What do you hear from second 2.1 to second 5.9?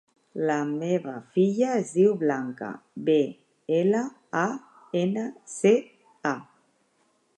Blanca: be, ela, a, ena, ce,